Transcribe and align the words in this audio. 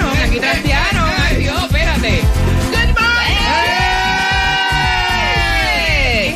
Aquí 0.00 0.38
trastearon. 0.40 1.10
Ay 1.28 1.36
Dios, 1.36 1.62
espérate. 1.62 2.22
Good 2.70 2.94
morning. 2.98 3.42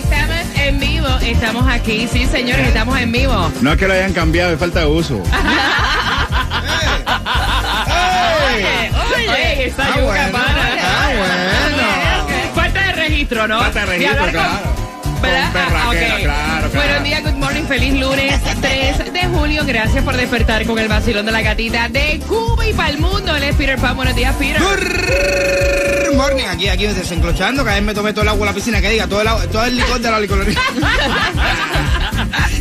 Estamos 0.02 0.46
en 0.56 0.80
vivo, 0.80 1.08
estamos 1.22 1.66
aquí, 1.68 2.08
sí 2.12 2.26
señores, 2.26 2.68
estamos 2.68 2.98
en 2.98 3.12
vivo. 3.12 3.50
No 3.60 3.72
es 3.72 3.78
que 3.78 3.86
lo 3.88 3.94
hayan 3.94 4.12
cambiado, 4.12 4.52
es 4.52 4.58
falta 4.60 4.80
de 4.80 4.86
uso. 4.86 5.22
Oye, 8.48 8.90
oye, 9.16 9.66
esa 9.66 9.82
Ah, 9.84 9.88
yuca, 9.88 10.02
bueno, 10.02 10.32
pana. 10.32 10.68
ah, 10.82 11.08
bueno. 11.16 11.34
Falta 12.54 12.80
de 12.86 12.92
registro, 12.92 13.48
¿no? 13.48 13.58
Falta 13.60 13.80
de 13.80 13.86
registro, 13.86 14.24
hablar 14.24 14.34
con- 14.34 14.44
claro. 14.44 14.76
¿Verdad? 15.22 15.42
Con 15.44 15.52
perraquera, 15.52 15.82
Ah, 15.82 15.88
ok. 15.88 15.94
claro, 16.22 16.70
claro. 16.70 16.86
Buenos 16.86 17.02
días, 17.04 17.20
good 17.22 17.30
morning, 17.30 17.35
feliz 17.66 17.94
lunes 17.94 18.40
3 18.60 19.12
de 19.12 19.20
julio. 19.32 19.62
Gracias 19.66 20.04
por 20.04 20.16
despertar 20.16 20.64
con 20.66 20.78
el 20.78 20.88
vacilón 20.88 21.26
de 21.26 21.32
la 21.32 21.42
gatita 21.42 21.88
de 21.88 22.20
Cuba 22.26 22.66
y 22.66 22.72
para 22.72 22.90
el 22.90 22.98
mundo. 22.98 23.34
Él 23.36 23.42
es 23.44 23.54
Peter 23.56 23.78
Pan. 23.78 23.96
Buenos 23.96 24.14
días, 24.16 24.34
Peter. 24.36 24.60
Good 24.60 26.14
morning, 26.16 26.44
aquí, 26.44 26.68
aquí 26.68 26.86
desenclochando, 26.86 27.62
que 27.64 27.70
a 27.70 27.72
veces 27.74 27.86
me 27.86 27.94
tomé 27.94 28.12
todo 28.12 28.22
el 28.22 28.28
agua 28.28 28.46
de 28.46 28.52
la 28.52 28.54
piscina, 28.54 28.80
que 28.80 28.90
diga, 28.90 29.06
todo 29.06 29.20
el, 29.20 29.28
agua- 29.28 29.46
todo 29.48 29.64
el 29.64 29.76
licor 29.76 30.00
de 30.00 30.10
la 30.10 30.20
licorería. 30.20 30.58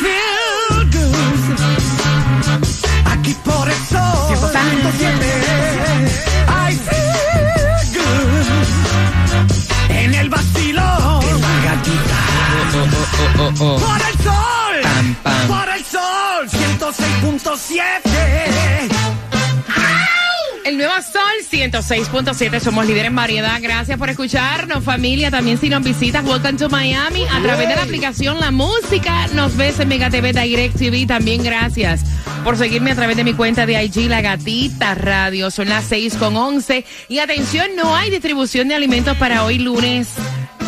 feel 0.00 0.90
good. 0.92 1.16
Aquí 3.06 3.34
por 3.44 3.68
el 3.68 3.74
106.7, 21.50 22.60
somos 22.60 22.86
líderes 22.86 23.06
en 23.06 23.16
variedad. 23.16 23.58
Gracias 23.60 23.98
por 23.98 24.10
escucharnos, 24.10 24.82
familia. 24.82 25.30
También 25.30 25.58
si 25.58 25.68
nos 25.68 25.82
visitas, 25.82 26.24
welcome 26.24 26.54
to 26.54 26.68
Miami. 26.68 27.24
A 27.24 27.40
través 27.42 27.68
de 27.68 27.76
la 27.76 27.82
aplicación 27.82 28.40
La 28.40 28.50
Música, 28.50 29.28
nos 29.28 29.56
ves 29.56 29.78
en 29.80 29.88
Mega 29.88 30.10
TV 30.10 30.32
Direct 30.32 30.76
TV. 30.76 31.06
También 31.06 31.42
gracias 31.42 32.04
por 32.44 32.56
seguirme 32.56 32.92
a 32.92 32.94
través 32.94 33.16
de 33.16 33.24
mi 33.24 33.34
cuenta 33.34 33.66
de 33.66 33.82
IG, 33.82 34.08
La 34.08 34.20
Gatita 34.20 34.94
Radio. 34.94 35.50
Son 35.50 35.68
las 35.68 35.84
6 35.84 36.14
con 36.16 36.36
11. 36.36 36.84
Y 37.08 37.18
atención, 37.18 37.68
no 37.76 37.94
hay 37.94 38.10
distribución 38.10 38.68
de 38.68 38.74
alimentos 38.74 39.16
para 39.16 39.44
hoy 39.44 39.58
lunes. 39.58 40.08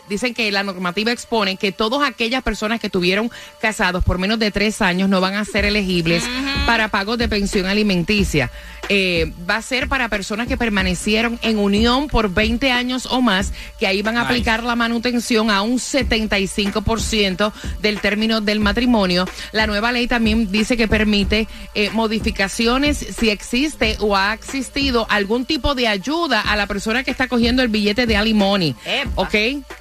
Dicen 0.09 0.35
que 0.35 0.51
la 0.51 0.65
normativa 0.65 1.13
expone 1.13 1.55
que 1.55 1.71
todas 1.71 2.03
aquellas 2.03 2.43
personas 2.43 2.81
que 2.81 2.89
estuvieron 2.89 3.31
casados 3.61 4.03
por 4.03 4.19
menos 4.19 4.41
de 4.41 4.51
tres 4.51 4.83
años 4.83 5.09
no 5.09 5.21
van 5.21 5.35
a 5.35 5.45
ser 5.45 5.65
elegibles 5.65 6.25
para 6.67 6.89
pagos 6.89 7.19
de 7.19 7.29
pensión 7.29 7.67
alimenticia. 7.67 8.51
Eh, 8.93 9.33
va 9.49 9.55
a 9.55 9.63
ser 9.63 9.87
para 9.87 10.09
personas 10.09 10.49
que 10.49 10.57
permanecieron 10.57 11.39
en 11.43 11.61
unión 11.61 12.09
por 12.09 12.35
20 12.35 12.73
años 12.73 13.07
o 13.09 13.21
más, 13.21 13.53
que 13.79 13.87
ahí 13.87 14.03
van 14.03 14.17
a 14.17 14.23
aplicar 14.23 14.65
la 14.65 14.75
manutención 14.75 15.49
a 15.49 15.63
un 15.63 15.79
75% 15.79 17.53
del 17.81 18.01
término 18.01 18.41
del 18.41 18.59
matrimonio. 18.59 19.29
La 19.53 19.69
nueva 19.69 19.93
ley 19.93 20.09
también 20.09 20.51
dice 20.51 20.77
que 20.77 20.89
permite 20.89 21.47
eh, 21.77 21.91
modificaciones 21.91 22.99
si 22.99 23.31
existe 23.31 23.97
o 24.01 24.17
ha 24.17 24.35
existido 24.35 25.07
algún 25.09 25.45
tipo 25.45 25.77
de 25.77 25.87
ayuda 25.87 26.41
a 26.41 26.57
la 26.57 26.67
persona 26.67 27.05
que 27.05 27.13
está 27.13 27.29
cogiendo 27.29 27.63
el 27.63 27.69
billete 27.69 28.07
de 28.07 28.17
alimony. 28.17 28.75
¿Ok? 29.15 29.35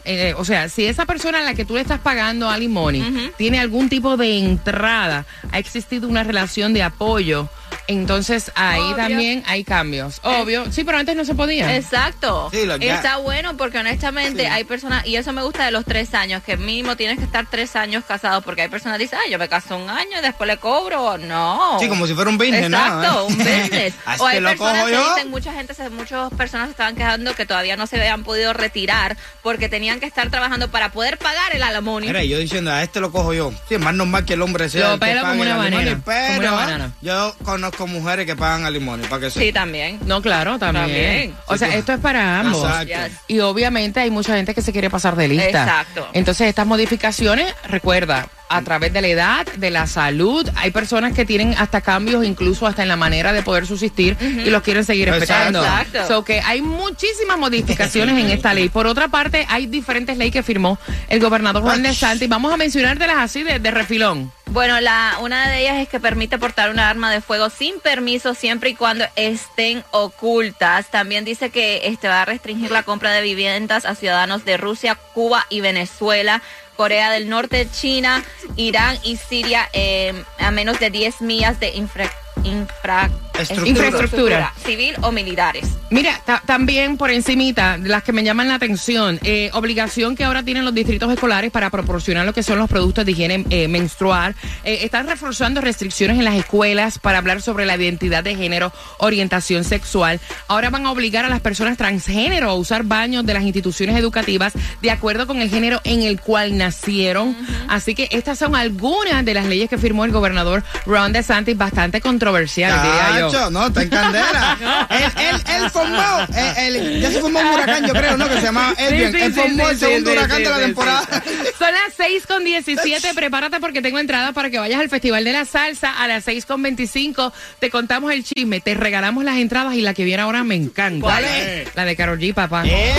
Eh, 0.05 0.35
o 0.37 0.45
sea, 0.45 0.69
si 0.69 0.85
esa 0.85 1.07
persona 1.07 1.39
a 1.39 1.43
la 1.43 1.55
que 1.55 1.65
tú 1.65 1.73
le 1.73 1.81
estás 1.81 1.99
pagando 1.99 2.47
alimony 2.47 3.31
tiene 3.37 3.59
algún 3.59 3.89
tipo 3.89 4.17
de 4.17 4.37
entrada, 4.37 5.25
ha 5.51 5.57
existido 5.57 6.07
una 6.07 6.23
relación 6.23 6.73
de 6.73 6.83
apoyo, 6.83 7.49
entonces 7.89 8.51
ahí 8.55 8.79
Obvio. 8.81 8.95
también 8.95 9.43
hay 9.47 9.63
cambios. 9.63 10.19
Obvio. 10.23 10.71
Sí, 10.71 10.83
pero 10.83 10.97
antes 10.97 11.15
no 11.15 11.25
se 11.25 11.35
podía. 11.35 11.75
Exacto. 11.75 12.49
Sí, 12.51 12.59
Está 12.81 13.17
bueno 13.17 13.57
porque 13.57 13.79
honestamente 13.79 14.43
Sí. 14.43 14.47
hay 14.47 14.63
personas, 14.63 15.05
y 15.05 15.15
eso 15.15 15.33
me 15.33 15.41
gusta 15.43 15.65
de 15.65 15.71
los 15.71 15.85
tres 15.85 16.13
años, 16.13 16.43
que 16.43 16.55
mínimo 16.57 16.95
tienes 16.95 17.17
que 17.17 17.25
estar 17.25 17.45
tres 17.49 17.75
años 17.75 18.03
casado, 18.05 18.41
porque 18.41 18.61
hay 18.63 18.69
personas 18.69 18.97
que 18.97 19.03
dicen, 19.05 19.19
ah, 19.21 19.29
yo 19.29 19.37
me 19.39 19.47
caso 19.49 19.75
un 19.77 19.89
año 19.89 20.19
y 20.19 20.21
después 20.21 20.47
le 20.47 20.57
cobro. 20.57 21.17
No. 21.17 21.77
Sí, 21.79 21.87
como 21.87 22.05
si 22.07 22.13
fuera 22.13 22.29
un 22.29 22.37
business, 22.37 22.69
¿no? 22.69 22.77
Exacto, 22.77 23.25
un 23.25 23.37
business. 23.37 23.93
Así 24.05 24.21
o 24.21 24.27
hay 24.27 24.41
personas 24.41 24.73
cojo 24.73 24.85
que 24.87 24.91
yo. 24.93 25.13
dicen, 25.15 25.29
mucha 25.29 25.53
gente, 25.53 25.73
muchas 25.89 26.31
personas 26.33 26.67
se 26.67 26.71
estaban 26.71 26.95
quejando 26.95 27.33
que 27.35 27.45
todavía 27.45 27.75
no 27.75 27.87
se 27.87 27.97
habían 27.97 28.23
podido 28.23 28.53
retirar 28.53 29.17
porque 29.43 29.67
tenían 29.69 29.99
que 29.99 30.05
estar 30.05 30.29
trabajando 30.29 30.69
para 30.71 30.91
poder 30.91 31.17
pagar 31.17 31.55
el 31.55 31.63
alamonio. 31.63 32.09
Mira, 32.09 32.23
yo 32.23 32.37
diciendo, 32.37 32.71
a 32.71 32.83
este 32.83 32.99
lo 32.99 33.11
cojo 33.11 33.33
yo. 33.33 33.51
Sí, 33.67 33.75
es 33.75 33.81
más 33.81 33.93
normal 33.93 34.25
que 34.25 34.33
el 34.33 34.41
hombre 34.41 34.69
sea 34.69 34.87
Lo 34.89 34.93
el 34.93 34.99
que 34.99 35.05
pelo 35.07 35.21
pague 35.21 35.31
como 35.37 35.41
una 35.41 35.51
el 35.51 35.57
banana, 35.71 36.01
pero 36.05 36.27
como 36.27 36.39
una 36.39 36.51
banana. 36.51 36.91
yo 37.01 37.35
conozco 37.43 37.78
mujeres 37.87 38.25
que 38.25 38.35
pagan 38.35 38.65
alimony, 38.65 39.01
para 39.09 39.21
que 39.21 39.29
Sí, 39.31 39.39
sepa. 39.39 39.59
también. 39.61 39.99
No, 40.05 40.21
claro, 40.21 40.57
también. 40.59 40.85
También. 40.85 41.35
O 41.47 41.57
sea, 41.57 41.69
Sí, 41.71 41.77
esto 41.77 41.93
es 41.93 41.99
para 41.99 42.39
ambos. 42.39 42.63
Exacto. 42.63 43.15
Y 43.27 43.39
obviamente 43.39 43.99
hay 43.99 44.09
mucha 44.11 44.35
gente 44.35 44.53
que 44.55 44.61
se 44.61 44.71
quiere 44.71 44.89
pasar 44.89 45.15
de 45.15 45.27
lista. 45.27 45.47
Exacto. 45.61 46.07
Entonces, 46.13 46.47
estas 46.47 46.65
modificaciones, 46.67 47.53
recuerda, 47.67 48.27
a 48.51 48.63
través 48.63 48.91
de 48.91 49.01
la 49.01 49.07
edad, 49.09 49.45
de 49.57 49.69
la 49.69 49.85
salud, 49.85 50.49
hay 50.55 50.71
personas 50.71 51.13
que 51.13 51.23
tienen 51.23 51.53
hasta 51.59 51.81
cambios, 51.81 52.25
incluso 52.25 52.65
hasta 52.65 52.81
en 52.81 52.87
la 52.87 52.95
manera 52.95 53.31
de 53.31 53.43
poder 53.43 53.67
subsistir 53.67 54.17
y 54.19 54.49
los 54.49 54.63
quieren 54.63 54.83
seguir 54.83 55.07
Exacto. 55.09 55.19
respetando. 55.61 55.63
Exacto. 55.63 56.07
So 56.07 56.23
que 56.25 56.39
hay 56.41 56.63
muchísimas 56.63 57.37
modificaciones 57.37 58.17
en 58.17 58.31
esta 58.31 58.55
ley. 58.55 58.69
Por 58.69 58.87
otra 58.87 59.07
parte, 59.07 59.45
hay 59.49 59.67
diferentes 59.67 60.17
leyes 60.17 60.33
que 60.33 60.41
firmó 60.41 60.79
el 61.09 61.19
gobernador 61.19 61.61
Juan 61.61 61.83
de 61.83 61.93
Santos 61.93 62.23
y 62.23 62.27
vamos 62.27 62.51
a 62.51 62.57
mencionártelas 62.57 63.17
así 63.19 63.43
de, 63.43 63.59
de 63.59 63.69
refilón. 63.71 64.31
Bueno, 64.51 64.81
la, 64.81 65.17
una 65.21 65.47
de 65.47 65.61
ellas 65.61 65.77
es 65.77 65.87
que 65.87 65.99
permite 65.99 66.39
portar 66.39 66.71
una 66.71 66.89
arma 66.89 67.11
de 67.11 67.21
fuego 67.21 67.49
sin 67.51 67.79
permiso 67.79 68.33
siempre 68.33 68.71
y 68.71 68.75
cuando 68.75 69.05
estén 69.15 69.83
ocultas. 69.91 70.87
También 70.87 71.23
dice 71.23 71.51
que 71.51 71.81
este 71.87 72.07
va 72.07 72.23
a 72.23 72.25
restringir 72.25 72.71
la 72.71 72.81
compra 72.83 73.11
de 73.11 73.21
viviendas 73.21 73.85
a 73.85 73.93
ciudadanos 73.93 74.45
de 74.45 74.57
Rusia, 74.57 74.95
Cuba 75.13 75.45
y 75.49 75.61
Venezuela. 75.61 76.41
Corea 76.75 77.11
del 77.11 77.27
Norte, 77.29 77.67
China, 77.69 78.23
Irán 78.55 78.97
y 79.03 79.17
Siria 79.17 79.67
eh, 79.73 80.13
a 80.39 80.49
menos 80.49 80.79
de 80.79 80.89
10 80.89 81.19
millas 81.21 81.59
de 81.59 81.71
infra, 81.75 82.09
infra- 82.43 83.09
Estructura. 83.41 83.69
Infraestructura. 83.87 84.53
civil 84.65 84.95
o 85.01 85.11
militares. 85.11 85.65
Mira, 85.89 86.19
ta- 86.25 86.41
también 86.45 86.97
por 86.97 87.09
encimita, 87.11 87.77
las 87.77 88.03
que 88.03 88.11
me 88.11 88.23
llaman 88.23 88.47
la 88.47 88.55
atención, 88.55 89.19
eh, 89.23 89.49
obligación 89.53 90.15
que 90.15 90.23
ahora 90.23 90.43
tienen 90.43 90.63
los 90.65 90.73
distritos 90.73 91.11
escolares 91.11 91.51
para 91.51 91.69
proporcionar 91.69 92.25
lo 92.25 92.33
que 92.33 92.43
son 92.43 92.59
los 92.59 92.69
productos 92.69 93.05
de 93.05 93.11
higiene 93.11 93.45
eh, 93.49 93.67
menstrual. 93.67 94.35
Eh, 94.63 94.79
están 94.83 95.07
reforzando 95.07 95.61
restricciones 95.61 96.17
en 96.19 96.25
las 96.25 96.35
escuelas 96.35 96.99
para 96.99 97.17
hablar 97.17 97.41
sobre 97.41 97.65
la 97.65 97.75
identidad 97.75 98.23
de 98.23 98.35
género, 98.35 98.71
orientación 98.99 99.63
sexual. 99.63 100.19
Ahora 100.47 100.69
van 100.69 100.85
a 100.85 100.91
obligar 100.91 101.25
a 101.25 101.29
las 101.29 101.41
personas 101.41 101.77
transgénero 101.77 102.49
a 102.49 102.53
usar 102.53 102.83
baños 102.83 103.25
de 103.25 103.33
las 103.33 103.43
instituciones 103.43 103.97
educativas 103.97 104.53
de 104.81 104.91
acuerdo 104.91 105.25
con 105.27 105.41
el 105.41 105.49
género 105.49 105.81
en 105.83 106.03
el 106.03 106.19
cual 106.19 106.57
nacieron. 106.57 107.35
Así 107.67 107.95
que 107.95 108.07
estas 108.11 108.37
son 108.37 108.55
algunas 108.55 109.25
de 109.25 109.33
las 109.33 109.45
leyes 109.45 109.69
que 109.69 109.77
firmó 109.77 110.05
el 110.05 110.11
gobernador 110.11 110.63
Ron 110.85 111.13
DeSantis, 111.13 111.57
bastante 111.57 112.01
controversiales, 112.01 112.81
diría 112.83 113.19
yo. 113.21 113.28
Muchacho, 113.31 113.49
no, 113.51 113.67
está 113.67 113.81
en 113.83 113.89
candela. 113.89 114.87
él, 114.89 115.11
él, 115.25 115.43
él 115.63 115.69
formó, 115.71 116.19
él- 116.57 116.75
él- 116.75 117.01
ya 117.01 117.11
se 117.11 117.19
formó 117.21 117.39
un 117.39 117.47
huracán, 117.53 117.87
yo 117.87 117.93
creo, 117.93 118.17
¿no? 118.17 118.27
Que 118.29 118.35
se 118.35 118.41
llama 118.41 118.73
Elvian. 118.77 119.11
Sí, 119.11 119.17
sí, 119.19 119.23
él 119.25 119.33
sí, 119.33 119.39
formó 119.39 119.65
sí, 119.65 119.71
el 119.71 119.79
segundo 119.79 120.11
sí, 120.11 120.17
huracán 120.17 120.37
sí, 120.37 120.43
de 120.43 120.49
la 120.49 120.55
sí, 120.57 120.61
temporada. 120.65 121.23
sí. 121.25 121.33
Son 121.57 121.71
las 121.73 121.93
6 121.97 122.27
con 122.27 122.43
17. 122.43 123.13
Prepárate 123.13 123.59
porque 123.59 123.81
tengo 123.81 123.99
entradas 123.99 124.33
para 124.33 124.49
que 124.49 124.59
vayas 124.59 124.79
al 124.79 124.89
Festival 124.89 125.23
de 125.23 125.33
la 125.33 125.45
Salsa 125.45 125.91
a 126.01 126.07
las 126.07 126.23
6 126.25 126.45
con 126.45 126.61
25. 126.61 127.33
Te 127.59 127.69
contamos 127.69 128.11
el 128.11 128.23
chisme, 128.23 128.59
te 128.61 128.73
regalamos 128.73 129.23
las 129.23 129.37
entradas 129.37 129.73
y 129.75 129.81
la 129.81 129.93
que 129.93 130.03
viene 130.03 130.21
ahora 130.23 130.43
me 130.43 130.55
encanta. 130.55 131.01
¿Cuál 131.01 131.25
es? 131.25 131.75
La 131.75 131.85
de 131.85 131.95
Karol 131.95 132.19
G, 132.19 132.33
papá. 132.33 132.63
Eh, 132.65 132.93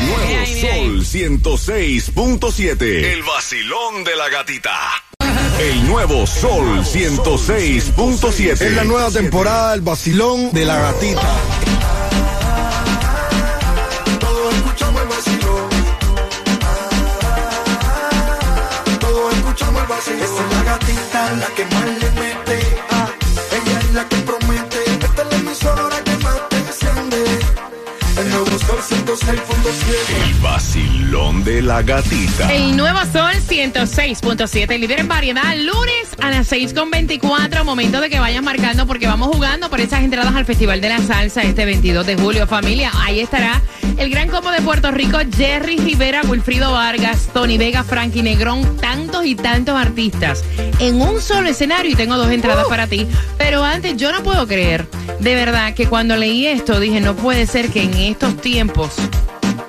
El 0.00 0.06
nuevo 0.06 0.26
Mira 0.26 0.40
ahí, 0.42 0.54
mira 0.54 0.72
ahí. 0.74 0.84
Sol 0.84 1.04
106.7. 1.06 2.82
El 3.12 3.22
vacilón 3.22 4.04
de 4.04 4.16
la 4.16 4.28
gatita. 4.28 4.78
El 5.58 5.88
nuevo 5.88 6.24
Sol 6.24 6.84
106.7. 6.84 8.52
Es 8.52 8.72
la 8.76 8.84
nueva 8.84 9.10
temporada 9.10 9.72
del 9.72 9.80
vacilón 9.80 10.52
de 10.52 10.64
la 10.64 10.78
gatita. 10.78 11.20
Todos 14.20 14.54
escuchamos 14.54 15.02
el 15.02 15.08
vacilón. 15.08 15.68
Todos 19.00 19.34
escuchamos 19.34 19.82
el 19.82 19.88
vacilón. 19.88 20.22
Esa 20.22 20.44
es 20.44 20.52
la 20.56 20.62
gatita, 20.62 21.32
la 21.32 21.46
que 21.48 21.64
más 21.64 21.86
le 21.86 22.17
El 29.26 30.34
vacilón 30.42 31.42
de 31.42 31.60
la 31.60 31.82
gatita. 31.82 32.52
El 32.52 32.76
nuevo 32.76 33.00
Sol 33.12 33.32
106.7, 33.48 34.78
líder 34.78 35.00
en 35.00 35.08
variedad, 35.08 35.56
lunes 35.56 36.08
a 36.20 36.30
las 36.30 36.52
6.24, 36.52 37.64
momento 37.64 38.00
de 38.00 38.10
que 38.10 38.20
vayan 38.20 38.44
marcando 38.44 38.86
porque 38.86 39.06
vamos 39.06 39.28
jugando 39.28 39.70
por 39.70 39.80
esas 39.80 40.04
entradas 40.04 40.34
al 40.34 40.44
Festival 40.44 40.80
de 40.80 40.90
la 40.90 40.98
Salsa 40.98 41.42
este 41.42 41.64
22 41.64 42.06
de 42.06 42.16
julio. 42.16 42.46
Familia, 42.46 42.92
ahí 42.94 43.20
estará 43.20 43.60
el 43.98 44.10
gran 44.10 44.28
combo 44.28 44.50
de 44.50 44.60
Puerto 44.62 44.92
Rico, 44.92 45.18
Jerry 45.36 45.76
Rivera, 45.78 46.22
Wilfrido 46.22 46.72
Vargas, 46.72 47.28
Tony 47.32 47.58
Vega, 47.58 47.82
Frankie 47.82 48.22
Negrón, 48.22 48.76
tantos 48.76 49.26
y 49.26 49.34
tantos 49.34 49.76
artistas 49.76 50.44
en 50.78 51.00
un 51.00 51.20
solo 51.20 51.48
escenario 51.48 51.90
y 51.90 51.94
tengo 51.96 52.16
dos 52.16 52.30
entradas 52.30 52.66
para 52.68 52.86
ti. 52.86 53.06
Pero 53.36 53.64
antes, 53.64 53.96
yo 53.96 54.12
no 54.12 54.22
puedo 54.22 54.46
creer, 54.46 54.86
de 55.18 55.34
verdad, 55.34 55.74
que 55.74 55.86
cuando 55.86 56.16
leí 56.16 56.46
esto 56.46 56.78
dije, 56.78 57.00
no 57.00 57.16
puede 57.16 57.46
ser 57.46 57.70
que 57.70 57.82
en 57.82 57.94
estos 57.94 58.40
tiempos 58.40 58.94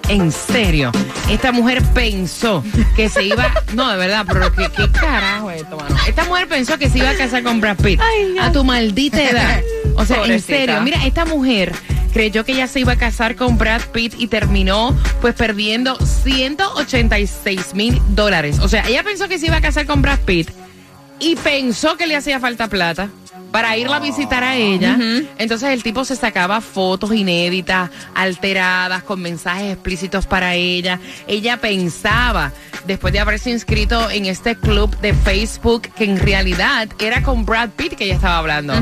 en 0.09 0.31
serio, 0.31 0.91
esta 1.29 1.51
mujer 1.51 1.83
pensó 1.93 2.63
que 2.95 3.09
se 3.09 3.23
iba. 3.23 3.53
No, 3.73 3.91
de 3.91 3.97
verdad, 3.97 4.25
pero 4.27 4.51
¿qué, 4.53 4.67
qué 4.75 4.89
carajo 4.91 5.51
es 5.51 5.61
esto, 5.61 5.77
mano? 5.77 5.95
Esta 6.07 6.25
mujer 6.25 6.47
pensó 6.47 6.77
que 6.79 6.89
se 6.89 6.97
iba 6.97 7.11
a 7.11 7.15
casar 7.15 7.43
con 7.43 7.61
Brad 7.61 7.77
Pitt. 7.77 8.01
A 8.41 8.51
tu 8.51 8.63
maldita 8.63 9.21
edad. 9.21 9.61
O 9.95 10.05
sea, 10.05 10.25
en 10.25 10.41
serio, 10.41 10.81
mira, 10.81 11.05
esta 11.05 11.25
mujer 11.25 11.73
creyó 12.11 12.43
que 12.43 12.53
ella 12.53 12.67
se 12.67 12.79
iba 12.79 12.93
a 12.93 12.97
casar 12.97 13.35
con 13.35 13.57
Brad 13.57 13.81
Pitt 13.93 14.15
y 14.17 14.27
terminó 14.27 14.97
pues 15.21 15.35
perdiendo 15.35 15.95
186 16.03 17.75
mil 17.75 18.01
dólares. 18.09 18.59
O 18.59 18.67
sea, 18.67 18.87
ella 18.87 19.03
pensó 19.03 19.27
que 19.27 19.37
se 19.37 19.45
iba 19.47 19.57
a 19.57 19.61
casar 19.61 19.85
con 19.85 20.01
Brad 20.01 20.19
Pitt 20.19 20.49
y 21.19 21.35
pensó 21.35 21.97
que 21.97 22.07
le 22.07 22.15
hacía 22.15 22.39
falta 22.39 22.67
plata 22.67 23.09
para 23.51 23.77
irla 23.77 23.97
a 23.97 23.99
visitar 23.99 24.43
a 24.43 24.55
ella. 24.55 24.97
Entonces 25.37 25.69
el 25.69 25.83
tipo 25.83 26.05
se 26.05 26.15
sacaba 26.15 26.61
fotos 26.61 27.13
inéditas, 27.13 27.89
alteradas, 28.15 29.03
con 29.03 29.21
mensajes 29.21 29.73
explícitos 29.73 30.25
para 30.25 30.55
ella. 30.55 30.99
Ella 31.27 31.57
pensaba, 31.57 32.51
después 32.85 33.13
de 33.13 33.19
haberse 33.19 33.49
inscrito 33.49 34.09
en 34.09 34.25
este 34.25 34.55
club 34.55 34.95
de 34.99 35.13
Facebook, 35.13 35.83
que 35.95 36.03
en 36.05 36.19
realidad 36.19 36.89
era 36.99 37.23
con 37.23 37.45
Brad 37.45 37.69
Pitt 37.69 37.93
que 37.93 38.05
ella 38.05 38.15
estaba 38.15 38.37
hablando. 38.37 38.73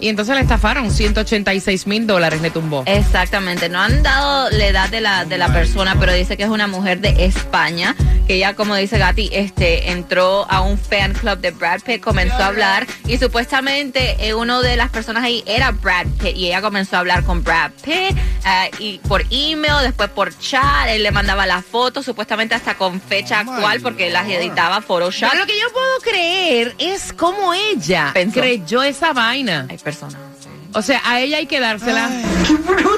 Y 0.00 0.08
entonces 0.08 0.34
le 0.34 0.42
estafaron 0.42 0.90
186 0.90 1.86
mil 1.86 2.06
dólares, 2.06 2.40
le 2.42 2.50
tumbó. 2.50 2.84
Exactamente, 2.86 3.68
no 3.68 3.80
han 3.80 4.02
dado 4.02 4.50
la 4.50 4.66
edad 4.66 4.88
de 4.88 5.00
la, 5.00 5.24
de 5.24 5.38
la 5.38 5.52
persona, 5.52 5.96
pero 5.98 6.12
dice 6.12 6.36
que 6.36 6.44
es 6.44 6.48
una 6.48 6.66
mujer 6.66 7.00
de 7.00 7.24
España, 7.24 7.94
que 8.26 8.34
ella, 8.34 8.54
como 8.54 8.76
dice 8.76 8.98
Gati, 8.98 9.30
este, 9.32 9.90
entró 9.90 10.46
a 10.50 10.60
un 10.60 10.78
fan 10.78 11.12
club 11.12 11.38
de 11.38 11.50
Brad 11.50 11.80
Pitt, 11.80 12.00
comenzó 12.02 12.36
a 12.36 12.46
hablar 12.46 12.86
y 13.06 13.18
supuestamente 13.18 14.11
eh, 14.18 14.34
uno 14.34 14.62
de 14.62 14.76
las 14.76 14.90
personas 14.90 15.24
ahí 15.24 15.42
era 15.46 15.70
Brad 15.70 16.06
Pitt 16.20 16.36
y 16.36 16.46
ella 16.46 16.60
comenzó 16.62 16.96
a 16.96 17.00
hablar 17.00 17.24
con 17.24 17.42
Brad 17.42 17.70
Pitt 17.82 18.16
eh, 18.46 18.70
y 18.78 18.98
por 18.98 19.22
email, 19.30 19.74
después 19.82 20.08
por 20.10 20.36
chat, 20.38 20.88
él 20.88 21.02
le 21.02 21.10
mandaba 21.10 21.46
las 21.46 21.64
fotos, 21.64 22.04
supuestamente 22.04 22.54
hasta 22.54 22.74
con 22.76 23.00
fecha 23.00 23.40
actual 23.40 23.80
porque 23.80 24.10
las 24.10 24.28
editaba 24.28 24.80
Photoshop. 24.80 25.30
Pero 25.30 25.42
lo 25.42 25.46
que 25.46 25.58
yo 25.60 25.72
puedo 25.72 25.98
creer 26.02 26.74
es 26.78 27.12
cómo 27.12 27.52
ella 27.54 28.10
Pensó. 28.14 28.40
creyó 28.40 28.82
esa 28.82 29.12
vaina. 29.12 29.66
Hay 29.68 29.78
personas. 29.78 30.16
sí. 30.40 30.48
O 30.74 30.80
sea, 30.80 31.02
a 31.04 31.20
ella 31.20 31.36
hay 31.36 31.46
que 31.46 31.60
dársela. 31.60 32.08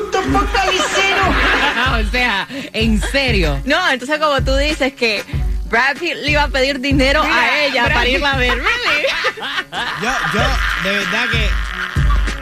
o 1.99 2.11
sea, 2.11 2.47
en 2.73 3.01
serio. 3.01 3.61
No, 3.65 3.91
entonces 3.91 4.19
como 4.19 4.43
tú 4.43 4.55
dices 4.57 4.93
que 4.95 5.23
Brad 5.75 5.97
Pitt 5.99 6.15
le 6.23 6.31
iba 6.31 6.45
a 6.45 6.49
pedir 6.49 6.79
dinero 6.79 7.25
Mira, 7.25 7.37
a 7.43 7.65
ella 7.65 7.85
Brad 7.87 7.95
para 7.97 8.09
irla 8.09 8.31
a 8.33 8.37
ver. 8.37 8.55
Really? 8.55 9.07
Yo, 10.03 10.11
yo, 10.33 10.89
de 10.89 10.99
verdad 10.99 11.25
que 11.33 11.49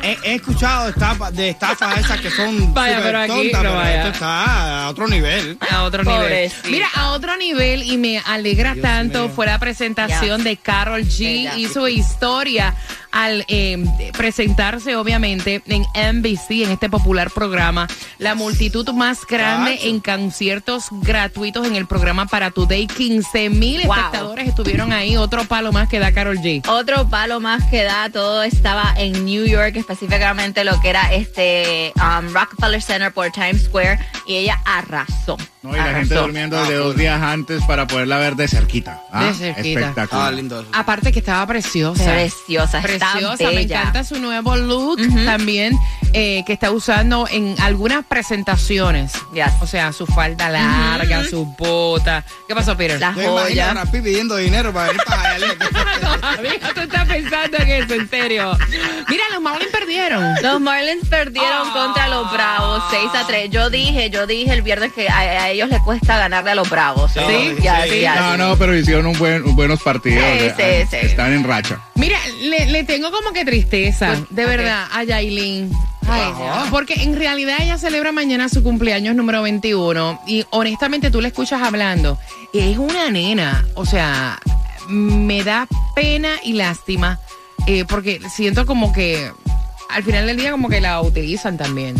he, 0.03 0.19
he 0.25 0.35
escuchado 0.35 0.89
estafas 0.91 1.35
de 1.35 1.49
estafas 1.49 1.97
esas 1.99 2.21
que 2.21 2.31
son 2.31 2.75
Vaya, 2.75 2.97
súper 2.99 3.05
pero 3.13 3.19
aquí 3.21 3.29
tontas, 3.33 3.53
no 3.53 3.59
pero 3.71 3.75
vaya. 3.75 3.97
esto 3.97 4.09
está 4.13 4.85
a 4.85 4.89
otro 4.91 5.09
nivel. 5.09 5.59
A 5.71 5.83
otro 5.85 6.05
nivel. 6.05 6.53
Mira, 6.69 6.89
a 6.95 7.11
otro 7.13 7.37
nivel 7.39 7.83
y 7.85 7.97
me 7.97 8.19
alegra 8.19 8.75
Dios 8.75 8.83
tanto 8.83 9.29
mío. 9.29 9.33
fue 9.35 9.47
la 9.47 9.59
presentación 9.59 10.45
de 10.45 10.57
Carol 10.59 11.03
G 11.03 11.21
Ella. 11.27 11.57
y 11.57 11.69
su 11.69 11.89
historia 11.89 12.75
al 13.13 13.45
eh, 13.49 14.11
presentarse 14.17 14.97
obviamente 14.97 15.63
en 15.67 15.83
NBC, 16.17 16.63
en 16.65 16.71
este 16.73 16.89
popular 16.91 17.31
programa, 17.31 17.87
la 18.19 18.35
multitud 18.35 18.89
más 18.93 19.27
grande 19.27 19.79
en 19.89 20.01
conciertos 20.01 20.87
gratuitos 20.91 21.67
en 21.67 21.77
el 21.77 21.87
programa 21.87 22.27
para 22.27 22.51
Today. 22.51 22.87
15 22.87 23.51
mil 23.51 23.83
Wow. 23.87 23.95
espectadores 23.95 24.49
estuvieron 24.49 24.93
ahí, 24.93 25.17
otro 25.17 25.45
palo 25.45 25.73
más 25.73 25.89
que 25.89 25.99
da 25.99 26.13
Carol 26.13 26.39
G. 26.39 26.67
Otro 26.69 27.09
palo 27.09 27.41
más 27.41 27.63
que 27.71 27.83
da, 27.85 28.09
todo 28.11 28.43
estaba 28.43 28.95
en 28.97 29.25
New 29.25 29.45
York, 29.47 29.77
específicamente 29.77 30.65
lo 30.65 30.81
que 30.81 30.91
era 30.91 31.13
este 31.13 31.93
um, 31.97 32.33
Rockefeller 32.33 32.83
Center 32.83 33.13
por 33.13 33.31
Times 33.31 33.65
Square, 33.65 33.99
y 34.27 34.37
ella 34.37 34.61
arrasó. 34.65 35.37
No, 35.63 35.75
y 35.77 35.79
la 35.79 35.95
gente 35.95 36.15
durmiendo 36.17 36.59
desde 36.61 36.75
dos 36.75 36.97
días 36.97 37.23
antes 37.23 37.63
para 37.65 37.87
poderla 37.87 38.19
ver 38.19 38.35
de 38.35 38.49
cerquita. 38.49 39.01
Ah, 39.13 39.27
De 39.27 39.35
cerquita. 39.35 39.81
Espectacular. 39.81 40.27
Ah, 40.27 40.31
lindo. 40.33 40.67
Aparte 40.73 41.13
que 41.13 41.21
estaba 41.21 41.47
preciosa. 41.47 42.05
Preciosa, 42.05 42.79
está 42.81 43.13
Preciosa, 43.13 43.45
me 43.53 43.63
encanta 43.63 44.03
su 44.03 44.19
nuevo 44.19 44.57
look 44.57 44.99
también 45.25 45.79
eh, 46.13 46.43
que 46.47 46.53
está 46.53 46.73
usando 46.73 47.29
en 47.31 47.55
algunas 47.61 48.05
presentaciones. 48.05 49.13
Yes. 49.33 49.53
O 49.61 49.67
sea, 49.69 49.93
su 49.93 50.05
falda 50.07 50.49
larga, 50.49 51.25
su 51.25 51.47
bota. 51.47 52.25
¿Qué 52.49 52.55
pasó, 52.57 52.77
Peter? 52.77 53.01
Pidiendo 53.93 54.37
dinero 54.37 54.73
para 54.73 54.89
venir 54.89 55.03
para 55.07 55.31
allá. 55.35 55.55
Amiga, 56.49 56.73
tú 56.75 56.81
estás 56.81 57.07
pensando 57.09 57.57
en 57.59 57.69
eso, 57.71 57.95
en 57.95 58.09
serio. 58.11 58.57
Mira, 59.09 59.23
los 59.33 59.41
Marlins 59.43 59.71
perdieron. 59.73 60.35
Los 60.43 60.61
Marlins 60.61 61.09
perdieron 61.09 61.69
Ah. 61.69 61.73
contra 61.73 62.09
los 62.09 62.33
Bravos 62.33 62.83
6 62.91 63.03
a 63.15 63.27
3. 63.27 63.51
Yo 63.51 63.71
dije, 63.71 64.11
yo 64.11 64.27
dije 64.27 64.53
el 64.53 64.63
viernes 64.63 64.93
que 64.93 65.09
a, 65.09 65.19
a 65.19 65.51
ellos 65.51 65.69
les 65.69 65.81
cuesta 65.83 66.19
ganarle 66.19 66.51
a 66.53 66.55
los 66.55 66.69
Bravos. 66.69 67.13
Sí, 67.13 67.21
Ya, 67.63 67.85
sí. 67.85 68.01
ya, 68.01 68.15
No, 68.17 68.33
sí. 68.33 68.39
no, 68.39 68.57
pero 68.57 68.77
hicieron 68.77 69.07
un 69.07 69.19
buen, 69.19 69.45
un 69.45 69.55
buenos 69.57 69.83
partidos. 69.83 70.23
Sí, 70.25 70.45
eh, 70.59 70.87
sí, 70.91 70.97
sí. 71.01 71.07
Están 71.07 71.33
en 71.33 71.45
racha. 71.45 71.81
Mira, 71.95 72.19
le, 72.41 72.67
le 72.67 72.85
tengo 72.85 73.11
como 73.11 73.33
que 73.33 73.45
tristeza, 73.45 74.09
Pues, 74.09 74.21
de 74.31 74.47
verdad, 74.47 74.87
a 74.93 75.05
Yailin. 75.05 75.71
Ay, 76.09 76.33
Dios. 76.37 76.69
Porque 76.71 76.95
en 76.95 77.17
realidad 77.17 77.59
ella 77.61 77.79
celebra 77.79 78.11
mañana 78.11 78.49
su 78.49 78.63
cumpleaños 78.65 79.15
número 79.15 79.41
21 79.43 80.21
y 80.27 80.45
honestamente 80.51 81.11
tú 81.13 81.21
la 81.21 81.29
escuchas 81.29 81.63
hablando. 81.63 82.19
Es 82.53 82.77
una 82.77 83.09
nena, 83.11 83.65
o 83.75 83.87
sea, 83.87 84.41
me 84.93 85.43
da 85.43 85.67
pena 85.95 86.37
y 86.45 86.53
lástima 86.53 87.19
eh, 87.67 87.85
porque 87.85 88.21
siento 88.29 88.67
como 88.67 88.93
que 88.93 89.33
al 89.89 90.03
final 90.03 90.27
del 90.27 90.37
día 90.37 90.51
como 90.51 90.69
que 90.69 90.81
la 90.81 91.01
utilizan 91.01 91.57
también. 91.57 91.97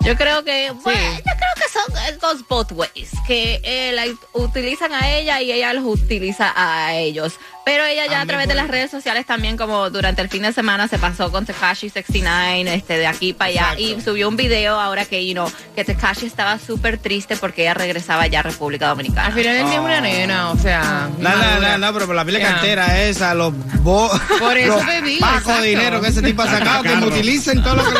Yo 0.00 0.16
creo 0.16 0.44
que, 0.44 0.70
bueno, 0.82 1.00
yo 1.16 1.22
creo 1.22 1.54
que 1.56 1.72
son 1.72 2.14
it 2.14 2.20
goes 2.20 2.46
both 2.46 2.72
ways, 2.72 3.10
que 3.26 3.60
eh, 3.64 3.92
la 3.92 4.04
utilizan 4.34 4.92
a 4.92 5.10
ella 5.16 5.40
y 5.40 5.50
ella 5.50 5.72
los 5.72 5.84
utiliza 5.84 6.52
a 6.54 6.94
ellos. 6.94 7.38
Pero 7.64 7.84
ella 7.86 8.06
ya 8.06 8.20
a, 8.20 8.26
través 8.26 8.46
de 8.46 8.54
las 8.54 8.68
redes 8.68 8.90
sociales 8.90 9.24
también 9.24 9.56
como 9.56 9.88
durante 9.90 10.20
el 10.20 10.28
fin 10.28 10.42
de 10.42 10.52
semana 10.52 10.86
se 10.86 10.98
pasó 10.98 11.32
con 11.32 11.46
Tekashi 11.46 11.88
69, 11.88 12.74
este 12.74 12.98
de 12.98 13.06
aquí 13.06 13.32
para 13.32 13.48
allá 13.50 13.74
y 13.78 13.98
subió 14.02 14.28
un 14.28 14.36
video 14.36 14.78
ahora 14.78 15.06
que 15.06 15.26
you 15.26 15.32
know, 15.32 15.50
que 15.74 15.82
Tekashi 15.84 16.26
estaba 16.26 16.58
súper 16.58 16.98
triste 16.98 17.36
porque 17.36 17.62
ella 17.62 17.72
regresaba 17.74 18.26
ya 18.26 18.40
a 18.40 18.42
República 18.42 18.88
Dominicana. 18.88 19.28
Al 19.28 19.32
final 19.32 19.54
del 19.54 19.64
día 19.66 19.74
es 19.74 19.80
una 19.80 20.00
nena, 20.02 20.50
o 20.50 20.58
sea. 20.58 21.08
No, 21.18 21.30
no, 21.30 21.60
no, 21.60 21.78
no, 21.78 21.92
pero 21.94 22.06
por 22.06 22.14
la 22.14 22.24
pila 22.24 22.38
Ya. 22.38 22.52
cartera 22.52 23.00
esa, 23.00 23.32
los 23.34 23.52
bo 23.82 24.10
Por 24.38 24.56
eso 24.58 24.76
los 24.76 24.84
exacto. 25.04 25.60
de 25.62 25.68
dinero 25.68 26.00
que 26.02 26.08
ese 26.08 26.20
tipo 26.22 26.42
ha 26.42 26.50
sacado, 26.50 26.82
que 26.82 26.92
utilicen 26.94 27.62
todo 27.62 27.76
lo 27.76 27.84
que 27.84 27.90
le 27.92 27.98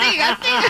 siga, 0.00 0.38
siga. 0.42 0.62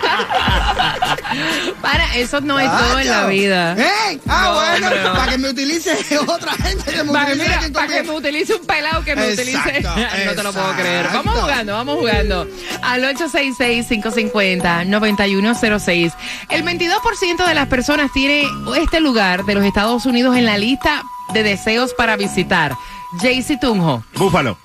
Para, 1.81 2.17
eso 2.17 2.41
no 2.41 2.59
es 2.59 2.69
todo 2.71 2.99
en 2.99 3.09
la 3.09 3.27
vida. 3.27 3.75
¡Ey! 3.75 4.21
Ah, 4.29 4.43
No, 4.45 4.55
bueno, 4.55 4.87
pero- 4.91 5.13
para 5.15 5.31
que 5.33 5.39
me 5.39 5.49
utilice 5.51 5.97
otra 6.27 6.53
gente 6.55 6.93
que 6.93 7.05
me 7.05 7.13
Para, 7.37 7.87
mira, 7.89 7.89
que 7.89 8.03
me 8.03 8.11
utilice 8.13 8.55
un 8.55 8.67
pelado 8.67 9.03
que 9.05 9.17
me 9.17 9.33
utilice. 9.33 9.79
Exacto, 9.79 9.91
no 10.27 10.35
te 10.35 10.43
lo 10.43 10.53
puedo 10.53 10.73
creer. 10.75 11.07
Vamos 11.13 11.39
jugando, 11.39 11.73
vamos 11.73 11.99
jugando. 11.99 12.47
Al 12.83 13.03
866-550-9106. 13.17 16.13
El 16.51 16.65
22% 16.65 17.47
de 17.47 17.55
las 17.55 17.67
personas 17.69 18.13
tiene 18.13 18.45
este 18.77 19.01
lugar 19.01 19.45
de 19.45 19.55
los 19.55 19.65
Estados 19.65 20.07
Unidos 20.07 20.37
en 20.37 20.47
la 20.47 20.59
lista 20.59 21.03
de 21.33 21.43
deseos 21.43 21.95
para 21.95 22.17
visitar. 22.17 22.75
Jaycee 23.21 23.59
Tunjo. 23.59 24.03
Búfalo. 24.15 24.59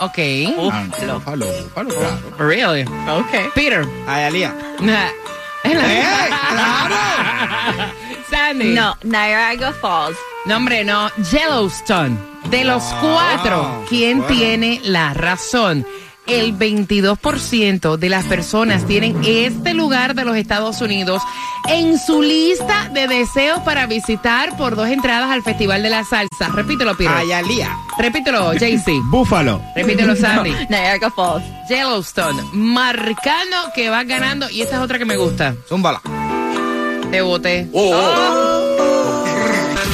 Ok. 0.00 0.18
Ah, 0.72 0.84
búfalo, 1.14 1.46
búfalo, 1.46 1.90
claro. 1.90 2.18
Really? 2.38 2.82
Ok. 3.08 3.52
Peter. 3.54 3.86
Ay, 4.06 4.24
Alía. 4.24 4.54
Nah. 4.80 5.08
En 5.64 5.78
la- 5.78 5.92
¡Ey! 5.94 6.30
¡Claro! 6.50 6.94
Sandy. 8.30 8.72
No, 8.74 8.96
Niagara 9.02 9.72
Falls. 9.72 10.16
No, 10.46 10.56
hombre, 10.56 10.84
no. 10.84 11.10
Yellowstone. 11.30 12.16
De 12.50 12.64
los 12.64 12.82
cuatro, 13.00 13.84
¿quién 13.88 14.26
tiene 14.26 14.80
la 14.84 15.14
razón? 15.14 15.86
El 16.26 16.56
22% 16.56 17.96
de 17.96 18.08
las 18.08 18.24
personas 18.24 18.86
tienen 18.86 19.20
este 19.26 19.74
lugar 19.74 20.14
de 20.14 20.24
los 20.24 20.36
Estados 20.36 20.80
Unidos 20.80 21.22
en 21.68 21.98
su 21.98 22.22
lista 22.22 22.90
de 22.92 23.06
deseos 23.08 23.60
para 23.60 23.86
visitar 23.86 24.56
por 24.56 24.74
dos 24.74 24.88
entradas 24.88 25.30
al 25.30 25.42
Festival 25.42 25.82
de 25.82 25.90
la 25.90 26.04
Salsa. 26.04 26.48
Repítelo, 26.52 26.96
Peter. 26.96 27.12
Ay, 27.14 27.32
Alía. 27.32 27.76
Repítelo, 27.98 28.54
JC. 28.54 28.90
Búfalo. 29.10 29.60
Repítelo, 29.74 30.16
Sandy. 30.16 30.54
Niagara 30.70 31.10
Falls. 31.10 31.44
Yellowstone, 31.68 32.42
marcando 32.52 33.56
que 33.74 33.90
va 33.90 34.04
ganando. 34.04 34.48
Y 34.50 34.62
esta 34.62 34.76
es 34.76 34.82
otra 34.82 34.98
que 34.98 35.04
me 35.04 35.16
gusta. 35.16 35.54
Zúmbala. 35.68 36.00
Te 37.14 37.22
boté. 37.22 37.60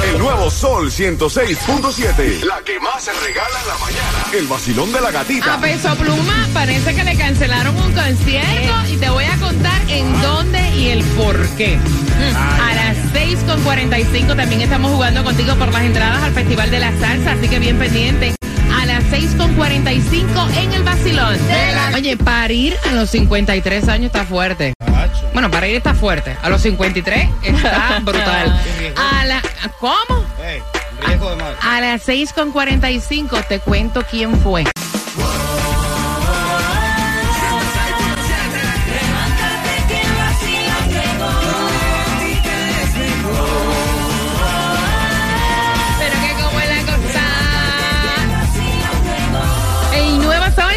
El 0.06 0.18
nuevo 0.18 0.50
Sol 0.50 0.90
106.7. 0.90 2.44
La 2.44 2.62
que 2.64 2.80
más 2.80 3.04
se 3.04 3.12
regala 3.12 3.60
en 3.60 3.68
la 3.68 3.76
mañana. 3.76 4.24
El 4.32 4.46
vacilón 4.46 4.90
de 4.90 5.02
la 5.02 5.10
gatita. 5.10 5.52
A 5.52 5.60
Peso 5.60 5.94
Pluma 5.96 6.48
parece 6.54 6.94
que 6.94 7.04
le 7.04 7.14
cancelaron 7.18 7.76
un 7.76 7.92
concierto 7.92 8.72
y 8.90 8.96
te 8.96 9.10
voy 9.10 9.24
a 9.24 9.36
contar 9.36 9.82
en 9.90 10.22
dónde 10.22 10.66
y 10.78 10.88
el 10.88 11.04
por 11.04 11.46
qué. 11.58 11.78
A 12.40 12.74
las 12.74 12.96
6.45 13.12 14.34
también 14.34 14.62
estamos 14.62 14.90
jugando 14.90 15.22
contigo 15.22 15.54
por 15.56 15.70
las 15.70 15.82
entradas 15.82 16.22
al 16.22 16.32
Festival 16.32 16.70
de 16.70 16.78
la 16.78 16.98
Salsa, 17.00 17.32
así 17.32 17.48
que 17.48 17.58
bien 17.58 17.78
pendiente. 17.78 18.34
A 18.74 18.86
las 18.86 19.04
6.45 19.12 20.56
en 20.56 20.72
el 20.72 20.82
Basilón. 20.84 21.36
Oye, 21.94 22.16
parir 22.16 22.78
a 22.88 22.92
los 22.92 23.10
53 23.10 23.88
años 23.88 24.06
está 24.06 24.24
fuerte. 24.24 24.72
Bueno, 25.32 25.50
para 25.50 25.68
ir 25.68 25.76
está 25.76 25.94
fuerte. 25.94 26.36
A 26.42 26.48
los 26.48 26.60
53 26.62 27.28
está 27.42 27.98
brutal. 28.02 28.60
A 28.96 29.24
la, 29.26 29.42
¿Cómo? 29.78 30.24
Ey, 30.44 30.60
riesgo 31.06 31.30
de 31.30 31.36
madre. 31.36 31.56
A 31.62 31.80
las 31.80 32.06
6.45 32.08 33.46
te 33.46 33.60
cuento 33.60 34.04
quién 34.10 34.38
fue. 34.40 34.64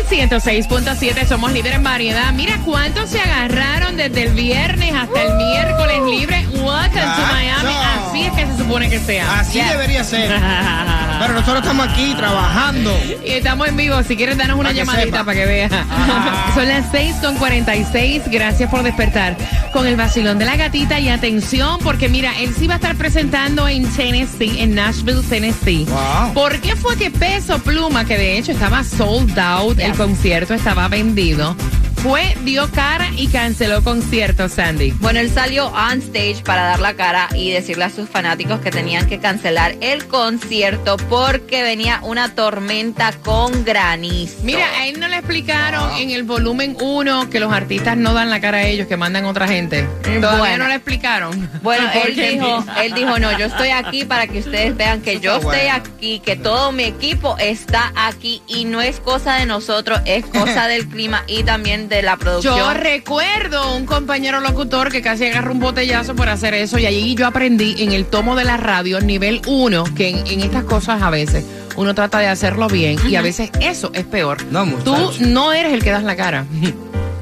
Sol 0.04 0.18
106.7, 0.18 1.28
somos 1.28 1.52
líderes 1.52 1.78
en 1.78 1.84
variedad. 1.84 2.32
Mira 2.34 2.60
cuántos 2.66 3.10
se 3.10 3.20
agarraron 3.20 3.96
desde 3.96 4.24
el 4.24 4.34
viernes 4.34 4.94
hasta 4.94 5.22
el 5.22 5.36
miércoles 5.36 6.02
libre. 6.06 6.48
Welcome 6.54 7.02
to. 7.02 7.34
Miami. 7.34 7.74
Así 8.08 8.24
es 8.24 8.32
que 8.34 8.46
se 8.46 8.58
supone 8.58 8.90
que 8.90 9.00
sea. 9.00 9.40
Así 9.40 9.60
debería 9.62 10.04
ser. 10.04 10.30
Pero 11.20 11.34
nosotros 11.34 11.62
estamos 11.62 11.88
aquí 11.88 12.14
trabajando. 12.16 12.92
Y 13.26 13.32
estamos 13.32 13.68
en 13.68 13.78
vivo. 13.78 14.02
Si 14.04 14.16
quieres, 14.16 14.38
danos 14.38 14.58
una 14.58 14.70
Para 14.70 14.78
llamadita 14.78 15.24
para 15.24 15.38
que 15.38 15.46
veas. 15.46 15.72
Son 16.54 16.68
las 16.68 16.86
6 16.92 17.16
con 17.22 17.38
46. 17.38 18.24
Gracias 18.28 18.70
por 18.70 18.84
despertar 18.84 19.38
con 19.72 19.88
el 19.88 19.96
vacilón 19.96 20.38
de 20.38 20.46
la 20.46 20.56
gatita. 20.56 21.00
Y 21.00 21.10
atención, 21.10 21.80
porque 21.84 22.10
mira, 22.10 22.38
él 22.40 22.54
sí 22.58 22.68
va 22.68 22.74
a 22.74 22.78
estar 22.78 22.96
presentando 22.96 23.68
en 23.68 23.90
Tennessee, 23.94 24.60
en 24.60 24.76
Nashville, 24.76 25.22
Tennessee. 25.30 25.86
Wow. 25.86 26.34
¿Por 26.34 26.60
qué 26.60 26.76
fue 26.76 26.98
que 26.98 27.10
Peso 27.10 27.60
Pluma, 27.60 28.06
que 28.06 28.18
de 28.18 28.38
hecho 28.38 28.52
estaba 28.52 28.84
sold 28.84 29.38
out, 29.40 29.80
el 29.80 29.93
concierto 29.94 30.54
estaba 30.54 30.88
vendido, 30.88 31.56
fue, 32.04 32.36
dio 32.44 32.70
cara 32.70 33.08
y 33.16 33.28
canceló 33.28 33.82
concierto, 33.82 34.50
Sandy? 34.50 34.92
Bueno, 35.00 35.22
él 35.22 35.32
salió 35.32 35.68
on 35.68 36.00
stage 36.00 36.44
para 36.44 36.64
dar 36.64 36.82
la 36.82 36.96
cara 36.96 37.30
y 37.34 37.52
decirle 37.52 37.86
a 37.86 37.90
sus 37.90 38.10
fanáticos 38.10 38.60
que 38.60 38.72
tenían 38.72 39.08
que 39.08 39.20
cancelar 39.20 39.76
el 39.80 40.06
concierto 40.08 40.98
porque 41.10 41.64
venía 41.64 42.02
una 42.04 42.36
tormenta 42.36 43.14
con 43.24 43.64
granizo. 43.64 44.36
Mira, 44.44 44.68
a 44.80 44.88
él 44.88 45.00
no 45.00 45.08
le 45.08 45.16
explicaron 45.18 45.96
en 45.98 46.12
el 46.12 46.24
volumen 46.24 46.76
1 46.82 47.30
que 47.30 47.40
los 47.40 47.54
artistas 47.54 47.96
no 47.96 48.14
dan 48.14 48.30
la 48.30 48.42
cara 48.42 48.58
a 48.58 48.64
ellos, 48.68 48.88
que 48.88 48.98
mandan 48.98 49.24
otra 49.24 49.48
gente. 49.48 49.88
Todavía 50.04 50.38
Bueno. 50.38 50.64
no 50.66 50.68
le 50.68 50.76
explicaron. 50.76 51.50
Bueno, 51.62 51.90
él 52.06 52.16
dijo, 52.16 52.66
él 52.84 52.94
dijo, 52.94 53.18
no, 53.20 53.38
yo 53.38 53.46
estoy 53.46 53.70
aquí 53.70 54.04
para 54.04 54.28
que 54.28 54.40
ustedes 54.40 54.76
vean 54.76 55.02
que 55.02 55.22
yo 55.22 55.38
estoy 55.38 55.68
aquí, 55.72 56.20
que 56.20 56.36
todo 56.36 56.74
mi 56.74 56.84
equipo 56.84 57.38
está 57.40 57.94
aquí 57.96 58.42
y 58.48 58.66
no 58.66 58.82
es 58.82 59.00
cosa 59.00 59.36
de 59.36 59.46
nosotros, 59.46 60.02
es 60.06 60.26
cosa 60.26 60.68
del 60.68 60.88
clima 60.90 61.24
y 61.28 61.44
también 61.44 61.88
de 61.88 61.93
la 62.02 62.18
producción. 62.18 62.58
Yo 62.58 62.74
recuerdo 62.74 63.76
un 63.76 63.86
compañero 63.86 64.40
locutor 64.40 64.92
que 64.92 65.02
casi 65.02 65.26
agarró 65.26 65.52
un 65.52 65.60
botellazo 65.60 66.16
por 66.16 66.30
hacer 66.30 66.54
eso 66.54 66.80
y 66.80 66.86
allí 66.86 67.16
yo 67.16 67.28
aprendí 67.28 67.76
en 67.84 67.92
el 67.92 68.06
tomo 68.06 68.36
de 68.36 68.44
la 68.46 68.58
radio 68.58 69.00
nivel 69.02 69.42
1 69.46 69.84
que 69.96 70.10
en, 70.10 70.28
en 70.28 70.40
estas 70.42 70.64
cosas 70.64 71.02
a 71.02 71.10
veces 71.10 71.46
uno 71.76 71.94
trata 71.96 72.20
de 72.20 72.28
hacerlo 72.28 72.68
bien 72.68 72.98
y 73.08 73.16
a 73.16 73.22
veces 73.22 73.50
eso 73.62 73.92
es 73.94 74.06
peor. 74.06 74.44
No, 74.52 74.66
Tú 74.84 74.96
muchacho. 74.96 75.26
no 75.28 75.54
eres 75.54 75.74
el 75.74 75.84
que 75.84 75.92
das 75.92 76.04
la 76.04 76.16
cara. 76.16 76.46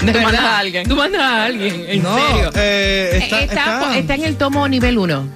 De 0.02 0.08
Tú 0.08 0.14
verdad. 0.18 0.24
mandas 0.24 0.44
a 0.44 0.58
alguien. 0.60 0.88
Tú 0.90 0.96
mandas 0.96 1.22
a 1.22 1.44
alguien, 1.46 1.86
en 1.88 2.02
no, 2.02 2.16
serio. 2.16 2.52
eh, 2.56 3.20
está, 3.22 3.40
Eh, 3.40 3.44
está, 3.44 3.44
está, 3.44 3.98
está 4.00 4.16
en 4.16 4.24
el 4.24 4.36
tomo 4.36 4.68
nivel 4.68 4.98
1. 4.98 5.28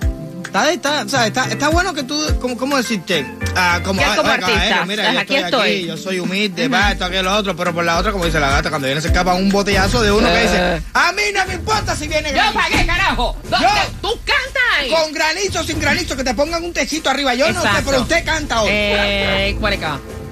está, 0.44 0.72
está, 0.72 1.04
o 1.04 1.10
sea, 1.10 1.28
está, 1.28 1.46
está 1.46 1.70
bueno 1.70 1.94
que 1.94 2.02
tú, 2.02 2.20
¿cómo, 2.42 2.58
cómo 2.58 2.76
decirte? 2.76 3.26
Ah, 3.56 3.80
como, 3.84 4.02
Ya 4.02 4.14
ah, 4.14 4.16
como 4.16 4.30
ah, 4.30 4.34
artista. 4.34 4.86
mira, 4.86 5.14
yo 5.14 5.20
Aquí 5.20 5.36
estoy, 5.36 5.46
estoy. 5.46 5.72
aquí, 5.78 5.86
yo 5.88 5.98
soy 5.98 6.20
humilde, 6.20 6.68
va, 6.68 6.92
esto, 6.92 7.06
aquello, 7.06 7.24
lo 7.24 7.36
otro, 7.36 7.56
pero 7.56 7.74
por 7.74 7.84
la 7.86 7.98
otra, 7.98 8.12
como 8.12 8.26
dice 8.26 8.40
la 8.40 8.50
gata, 8.50 8.70
cuando 8.70 8.88
viene 8.88 9.02
se 9.02 9.08
escapa 9.08 9.34
un 9.34 9.50
botellazo 9.50 10.02
de 10.02 10.12
uno 10.12 10.28
que 10.28 10.42
dice, 10.42 10.82
a 10.94 11.12
mí 11.14 11.22
no 11.34 11.46
me 11.46 11.54
importa 11.54 11.96
si 11.96 12.08
viene 12.08 12.30
¡Yo 12.30 12.36
granizo. 12.36 12.60
pagué, 12.60 12.86
carajo! 12.86 13.38
¿Dónde? 13.50 13.68
¡Tú 14.02 14.10
cantas 14.26 14.64
ahí! 14.78 14.90
Con 14.92 15.14
granizo, 15.14 15.64
sin 15.64 15.80
granizo, 15.80 16.16
que 16.16 16.24
te 16.24 16.34
pongan 16.34 16.64
un 16.64 16.74
techito 16.74 17.10
arriba. 17.10 17.34
Yo 17.34 17.52
no 17.52 17.62
sé, 17.62 17.70
pero 17.86 18.02
usted 18.02 18.26
canta 18.26 18.62
hoy. 18.62 18.70
Eh, 18.72 19.58
¿cuál 19.60 19.74
es? 19.74 19.80
¿Eh? 19.82 19.84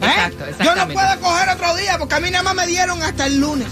Exacto, 0.02 0.46
Yo 0.64 0.76
no 0.76 0.88
puedo 0.90 1.20
coger 1.22 1.50
otro 1.50 1.76
día 1.78 1.98
porque 1.98 2.16
a 2.16 2.20
mí 2.20 2.30
nada 2.30 2.44
más 2.44 2.56
me 2.56 2.68
dieron 2.68 3.02
hasta 3.02 3.26
el 3.26 3.40
lunes. 3.40 3.68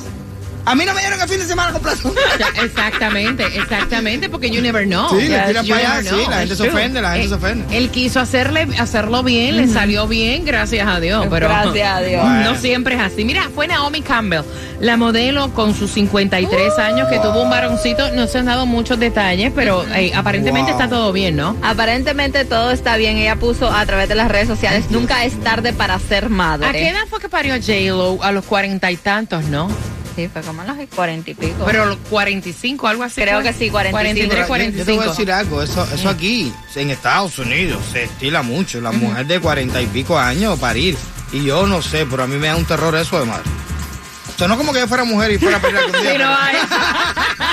A 0.65 0.75
mí 0.75 0.85
no 0.85 0.93
me 0.93 1.01
dieron 1.01 1.19
el 1.19 1.27
fin 1.27 1.39
de 1.39 1.45
semana 1.45 1.71
completo. 1.71 2.13
Ya, 2.39 2.63
Exactamente, 2.63 3.45
exactamente, 3.57 4.29
porque 4.29 4.49
you 4.49 4.61
never 4.61 4.85
know. 4.85 5.09
Sí, 5.09 5.27
le 5.27 5.37
you 5.63 5.69
para 5.73 5.97
allá, 5.97 6.01
sí, 6.03 6.07
know, 6.09 6.29
la 6.29 6.37
gente 6.39 6.53
it's 6.53 6.57
se 6.57 6.63
true. 6.67 6.69
ofende, 6.79 7.01
la 7.01 7.11
gente 7.13 7.25
Eh, 7.25 7.29
se 7.29 7.35
ofende. 7.35 7.77
Él 7.77 7.89
quiso 7.89 8.19
hacerle, 8.19 8.67
hacerlo 8.79 9.23
bien, 9.23 9.57
le 9.57 9.67
salió 9.67 10.07
bien, 10.07 10.45
gracias 10.45 10.87
a 10.87 10.99
Dios, 10.99 11.27
pero 11.29 11.47
Gracias 11.47 11.87
a 11.97 12.01
Dios. 12.01 12.23
no 12.25 12.55
siempre 12.55 12.95
es 12.95 13.01
así. 13.01 13.25
Mira, 13.25 13.49
fue 13.53 13.67
Naomi 13.67 14.01
Campbell, 14.01 14.41
la 14.79 14.97
modelo 14.97 15.53
con 15.53 15.75
sus 15.75 15.91
53 15.91 16.77
años 16.79 17.07
que 17.09 17.17
tuvo 17.19 17.43
un 17.43 17.49
varoncito, 17.49 18.11
no 18.13 18.27
se 18.27 18.37
han 18.39 18.45
dado 18.45 18.65
muchos 18.65 18.99
detalles, 18.99 19.51
pero 19.55 19.85
eh, 19.95 20.11
aparentemente 20.15 20.71
Wow. 20.71 20.79
está 20.81 20.89
todo 20.89 21.11
bien, 21.11 21.35
¿no? 21.35 21.55
Aparentemente 21.63 22.45
todo 22.45 22.71
está 22.71 22.97
bien. 22.97 23.17
Ella 23.17 23.35
puso 23.35 23.71
a 23.71 23.85
través 23.85 24.07
de 24.09 24.15
las 24.15 24.29
redes 24.29 24.47
sociales, 24.47 24.85
nunca 24.89 25.25
es 25.25 25.39
tarde 25.41 25.73
para 25.73 25.97
ser 25.99 26.29
madre. 26.29 26.67
¿A 26.67 26.71
qué 26.71 26.89
edad 26.89 27.01
fue 27.09 27.19
que 27.19 27.29
parió 27.29 27.55
J-Lo? 27.55 28.23
A 28.23 28.31
los 28.31 28.45
cuarenta 28.45 28.91
y 28.91 28.97
tantos, 28.97 29.45
¿no? 29.45 29.67
Sí, 30.15 30.27
fue 30.31 30.41
como 30.41 30.63
los 30.63 30.75
cuarenta 30.95 31.31
y 31.31 31.33
pico. 31.33 31.63
Pero 31.65 31.85
los 31.85 31.97
45, 32.09 32.87
algo 32.87 33.03
así. 33.03 33.21
Creo 33.21 33.41
fue. 33.41 33.51
que 33.51 33.53
sí, 33.57 33.69
45. 33.69 34.47
43, 34.47 34.73
Yo- 34.73 34.79
Yo, 34.79 34.85
te 34.85 34.91
voy 34.91 34.99
a 34.99 35.03
45. 35.05 35.09
decir 35.11 35.31
algo, 35.31 35.63
eso, 35.63 35.87
eso 35.93 36.09
aquí, 36.09 36.53
en 36.75 36.89
Estados 36.89 37.39
Unidos, 37.39 37.81
se 37.91 38.03
estila 38.03 38.41
mucho. 38.41 38.81
La 38.81 38.91
mujer 38.91 39.25
de 39.25 39.39
cuarenta 39.39 39.81
y 39.81 39.87
pico 39.87 40.17
años 40.19 40.59
parir. 40.59 40.97
Y 41.31 41.43
yo 41.45 41.65
no 41.65 41.81
sé, 41.81 42.05
pero 42.09 42.23
a 42.23 42.27
mí 42.27 42.35
me 42.35 42.47
da 42.47 42.55
un 42.57 42.65
terror 42.65 42.93
eso 42.95 43.19
de 43.19 43.25
madre. 43.25 43.43
O 44.35 44.37
sea, 44.37 44.47
no 44.47 44.57
como 44.57 44.73
que 44.73 44.79
yo 44.79 44.87
fuera 44.87 45.03
mujer 45.05 45.31
y 45.31 45.37
fuera 45.37 45.57
a 45.57 45.61
parir 45.61 45.77
algún 45.77 46.01
día. 46.01 46.11
Sí, 46.11 46.17
no 46.17 46.35
hay. 46.35 46.55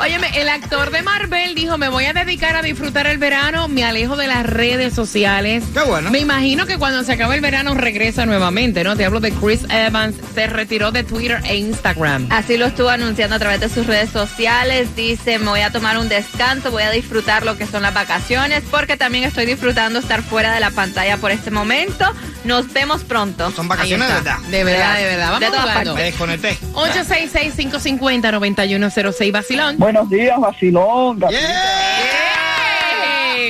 Óyeme, 0.00 0.28
el 0.34 0.48
actor 0.50 0.90
de 0.90 1.00
Marvel 1.00 1.54
dijo, 1.54 1.78
me 1.78 1.88
voy 1.88 2.04
a 2.04 2.12
dedicar 2.12 2.54
a 2.54 2.60
disfrutar 2.60 3.06
el 3.06 3.16
verano, 3.16 3.66
me 3.66 3.82
alejo 3.82 4.14
de 4.16 4.26
las 4.26 4.44
redes 4.44 4.92
sociales. 4.92 5.64
Qué 5.72 5.80
bueno. 5.80 6.10
Me 6.10 6.18
imagino 6.18 6.66
que 6.66 6.76
cuando 6.76 7.02
se 7.02 7.12
acabe 7.12 7.34
el 7.34 7.40
verano 7.40 7.72
regresa 7.74 8.26
nuevamente, 8.26 8.84
¿no? 8.84 8.94
Te 8.94 9.06
hablo 9.06 9.20
de 9.20 9.32
Chris 9.32 9.64
Evans, 9.70 10.14
se 10.34 10.48
retiró 10.48 10.92
de 10.92 11.02
Twitter 11.02 11.40
e 11.44 11.56
Instagram. 11.56 12.26
Así 12.30 12.58
lo 12.58 12.66
estuvo 12.66 12.90
anunciando 12.90 13.36
a 13.36 13.38
través 13.38 13.60
de 13.60 13.70
sus 13.70 13.86
redes 13.86 14.10
sociales. 14.10 14.94
Dice, 14.94 15.38
me 15.38 15.46
voy 15.46 15.60
a 15.60 15.70
tomar 15.70 15.96
un 15.96 16.10
descanso, 16.10 16.70
voy 16.70 16.82
a 16.82 16.90
disfrutar 16.90 17.46
lo 17.46 17.56
que 17.56 17.66
son 17.66 17.82
las 17.82 17.94
vacaciones, 17.94 18.64
porque 18.70 18.98
también 18.98 19.24
estoy 19.24 19.46
disfrutando 19.46 19.98
estar 19.98 20.22
fuera 20.22 20.52
de 20.52 20.60
la 20.60 20.72
pantalla 20.72 21.16
por 21.16 21.30
este 21.30 21.50
momento. 21.50 22.04
Nos 22.44 22.70
vemos 22.72 23.02
pronto. 23.02 23.50
Son 23.50 23.66
vacaciones 23.66 24.08
de 24.08 24.14
verdad. 24.14 24.38
De 24.50 24.62
verdad, 24.62 24.96
de 24.98 25.04
verdad. 25.04 25.26
Vamos 25.26 25.40
De 25.40 25.46
todas 25.46 25.62
jugando. 25.62 25.94
Me 25.94 26.02
desconecté. 26.04 26.58
866-550-9106, 26.74 29.32
Basilón. 29.32 29.76
Buenos 29.86 30.10
días, 30.10 30.40
vacilón. 30.40 31.20
gatita. 31.20 31.40
¡Eh! 31.40 32.16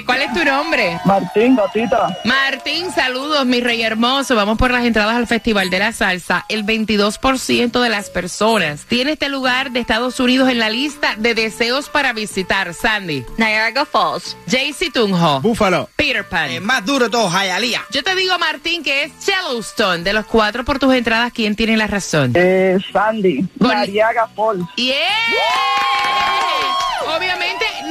¿Cuál 0.05 0.21
es 0.21 0.31
tu 0.35 0.45
nombre? 0.45 1.01
Martín, 1.07 1.57
gatita. 1.57 2.15
Martín, 2.25 2.93
saludos, 2.93 3.47
mi 3.47 3.63
rey 3.63 3.81
hermoso. 3.81 4.37
Vamos 4.37 4.59
por 4.59 4.71
las 4.71 4.85
entradas 4.85 5.17
al 5.17 5.27
Festival 5.27 5.71
de 5.71 5.79
la 5.79 5.93
Salsa. 5.93 6.45
El 6.51 6.67
22% 6.67 7.81
de 7.81 7.89
las 7.89 8.11
personas 8.11 8.85
tiene 8.85 9.13
este 9.13 9.31
lugar 9.31 9.71
de 9.71 9.81
Estados 9.81 10.21
Unidos 10.21 10.51
en 10.51 10.59
la 10.59 10.69
lista 10.69 11.15
de 11.17 11.35
deseos 11.35 11.89
para 11.89 12.13
visitar. 12.13 12.75
Sandy, 12.75 13.25
Niagara 13.39 13.87
Falls. 13.87 14.37
JC 14.47 14.93
Tunjo, 14.93 15.41
Búfalo. 15.41 15.89
Peter 15.97 16.29
Pan. 16.29 16.51
El 16.51 16.61
más 16.61 16.85
duro 16.85 17.07
de 17.07 17.11
todo, 17.11 17.31
Jayalía. 17.31 17.81
Yo 17.93 18.03
te 18.03 18.15
digo, 18.15 18.39
Martín, 18.39 18.83
que 18.83 19.05
es 19.05 19.13
Yellowstone. 19.25 20.03
De 20.03 20.13
los 20.13 20.27
cuatro 20.27 20.67
por 20.67 20.79
tus 20.79 20.93
entradas, 20.93 21.33
¿quién 21.33 21.57
tiene 21.57 21.79
la 21.79 21.87
razón? 21.87 22.33
Eh, 22.35 22.77
Sandy. 22.93 23.49
Mariaga 23.59 24.29
Falls. 24.37 24.67
¡Yeah! 24.77 24.93
Obviamente, 24.93 25.96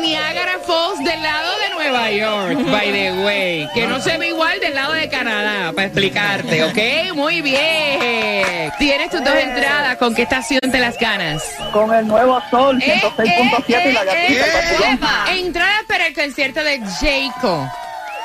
Niagara 0.06 0.60
Falls 0.66 1.00
del 1.04 1.22
lado 1.22 1.52
de 1.60 1.70
Nueva 1.74 2.12
York, 2.12 2.60
by 2.72 2.92
the 2.92 3.12
way. 3.24 3.68
Que 3.74 3.88
no 3.88 4.00
se 4.00 4.18
ve 4.18 4.28
igual 4.30 4.60
del 4.60 4.76
lado 4.76 4.94
de 4.94 5.10
Canadá, 5.10 5.72
para 5.74 5.88
explicarte, 5.88 6.64
¿ok? 6.64 7.16
Muy 7.16 7.42
bien. 7.42 8.72
Tienes 8.78 9.10
tus 9.10 9.24
dos 9.24 9.34
entradas. 9.36 9.98
¿Con 9.98 10.14
qué 10.14 10.24
estación 10.24 10.60
te 10.72 10.80
las 10.80 10.98
ganas? 11.00 11.44
Con 11.74 11.94
el 11.94 12.08
nuevo 12.08 12.42
sol, 12.52 12.80
Eh, 12.82 13.02
106.7 13.02 13.90
y 13.90 13.94
la 13.94 14.02
eh, 14.02 14.06
gatita. 14.06 14.16
eh, 14.18 14.46
el 14.46 14.54
vacilón. 14.54 14.94
Epa. 14.94 15.26
Entradas 15.32 15.84
para 15.88 16.08
el 16.08 16.14
concierto 16.14 16.64
de 16.64 16.80
Jayco. 17.00 17.68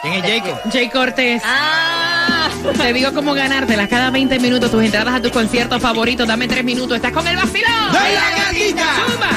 ¿Quién 0.03 0.15
es 0.15 0.23
Jacob? 0.43 0.59
Jay 0.73 0.89
Cortés. 0.89 1.43
Ah, 1.45 2.49
Te 2.77 2.93
digo 2.93 3.13
cómo 3.13 3.35
ganártelas 3.35 3.89
cada 3.89 4.11
20 4.11 4.39
minutos 4.39 4.71
tus 4.71 4.83
entradas 4.83 5.15
a 5.15 5.21
tus 5.21 5.31
conciertos 5.31 5.81
favoritos. 5.83 6.27
Dame 6.27 6.49
3 6.49 6.65
minutos. 6.65 6.97
Estás 6.97 7.13
con 7.13 7.27
el 7.27 7.37
vacilón. 7.37 7.93
¡De 7.93 8.15
la 8.15 8.31
gatita! 8.45 8.87
¡Zumba! 9.07 9.31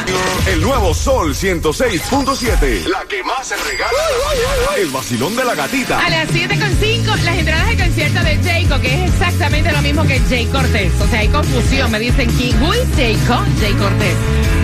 El 0.51 0.61
nuevo 0.61 0.93
Sol 0.93 1.33
106.7. 1.35 2.85
La 2.87 3.03
que 3.09 3.23
más 3.23 3.47
se 3.47 3.55
regala. 3.57 3.91
El 4.77 4.89
vacilón 4.89 5.35
de 5.35 5.43
la 5.43 5.53
gatita. 5.55 5.99
A 5.99 6.09
las 6.09 6.29
7.5, 6.29 7.21
las 7.23 7.37
entradas 7.37 7.67
de 7.69 7.77
concierto 7.77 8.23
de 8.23 8.37
Jayco, 8.43 8.79
que 8.79 9.03
es 9.05 9.11
exactamente 9.11 9.71
lo 9.71 9.81
mismo 9.81 10.03
que 10.03 10.19
Jay 10.29 10.45
Cortés. 10.47 10.91
O 11.01 11.07
sea, 11.07 11.19
hay 11.19 11.27
confusión. 11.27 11.91
Me 11.91 11.99
dicen, 11.99 12.29
¿quién 12.37 12.61
who 12.63 12.73
is 12.73 12.87
Jayco? 12.95 13.43
Jay 13.59 13.73
Cortés. 13.73 14.15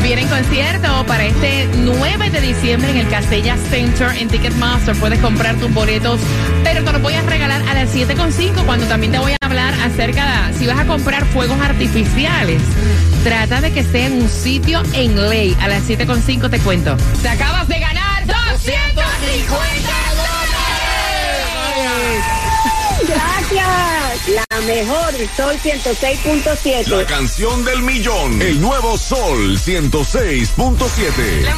Viene 0.02 0.22
en 0.22 0.28
concierto 0.30 1.06
para 1.06 1.26
este 1.26 1.68
9 1.76 2.30
de 2.30 2.42
diciembre 2.42 2.92
en 2.92 2.98
el 2.98 3.10
Castella 3.10 3.58
Center 3.70 4.12
en 4.18 4.28
Ticketmaster. 4.30 4.96
Puedes 4.96 5.20
comprar 5.20 5.56
tus 5.58 5.70
boletos, 5.90 6.20
pero 6.64 6.84
te 6.84 6.92
los 6.92 7.02
voy 7.02 7.14
a 7.16 7.22
regalar 7.24 7.64
a 7.68 7.74
las 7.74 7.96
7.5 7.96 8.64
cuando 8.66 8.86
también 8.86 9.12
te 9.12 9.18
voy 9.18 9.32
a 9.32 9.38
hablar 9.42 9.74
acerca 9.82 10.48
de 10.48 10.54
si 10.54 10.68
vas 10.68 10.78
a 10.80 10.86
comprar 10.86 11.26
fuegos 11.26 11.60
artificiales. 11.62 12.62
Trata 13.24 13.60
de 13.60 13.74
que 13.74 13.84
sea 13.84 14.06
en 14.06 14.22
un 14.22 14.30
sitio 14.30 14.84
en 14.94 15.30
ley. 15.30 15.58
A 15.60 15.68
las 15.68 15.90
7.5 15.90 16.50
te 16.52 16.60
cuento. 16.60 16.96
Te 17.24 17.30
acabas 17.30 17.68
de 17.68 17.80
ganar 17.80 18.24
250 18.28 18.78
dólares. 20.16 20.60
Gracias. 23.08 23.68
La 24.30 24.62
mejor, 24.68 25.14
Sol 25.36 25.56
106.7. 25.64 26.86
La 26.86 27.06
canción 27.08 27.66
del 27.66 27.82
millón. 27.82 28.40
El 28.42 28.62
nuevo 28.62 28.96
Sol 28.96 29.58
106.7. 29.58 31.42
la 31.42 31.56